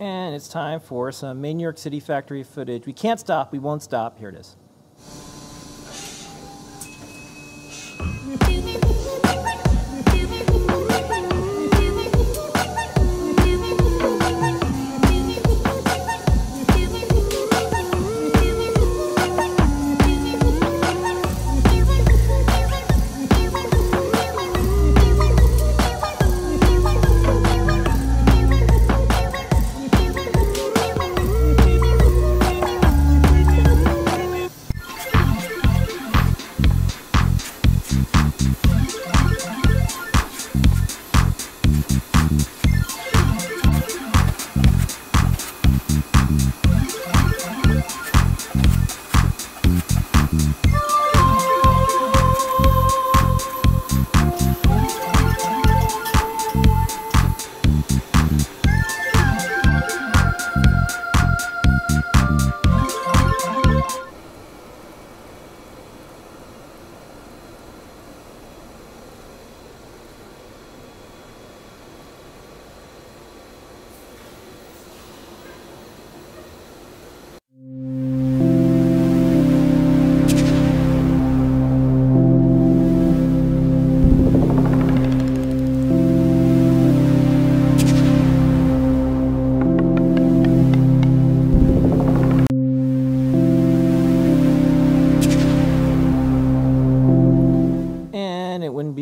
[0.00, 2.86] And it's time for some main New York City factory footage.
[2.86, 3.52] We can't stop.
[3.52, 4.18] We won't stop.
[4.18, 4.56] Here it is.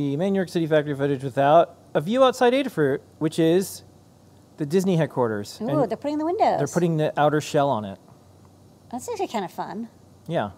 [0.03, 3.01] And it wouldn't be main New York City factory footage without a view outside Adafruit,
[3.19, 3.85] which is
[4.57, 5.59] the Disney headquarters.
[5.61, 6.59] Ooh, And they're putting the windows.
[6.59, 7.99] they're putting the outer shell on it.
[8.91, 9.89] That's actually kind of fun.
[10.29, 10.51] Yeah.